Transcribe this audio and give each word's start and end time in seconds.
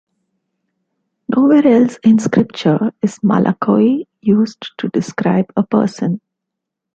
Nowhere 1.29 1.67
else 1.67 1.99
in 2.03 2.17
scripture 2.17 2.91
is 3.03 3.19
Malakoi 3.19 4.07
used 4.21 4.71
to 4.79 4.89
describe 4.89 5.45
a 5.55 5.61
person. 5.61 6.19